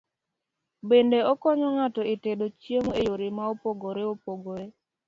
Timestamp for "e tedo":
2.13-2.45